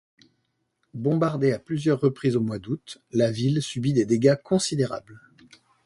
[0.95, 5.19] Bombardée à plusieurs reprises au mois d'août, la ville subit des dégâts considérables.